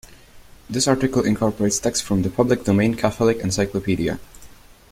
"This 0.67 0.87
article 0.87 1.21
incorporates 1.23 1.77
text 1.77 2.01
from 2.01 2.23
the 2.23 2.31
public 2.31 2.63
domain 2.63 2.95
"Catholic 2.95 3.37
Encyclopedia". 3.37 4.19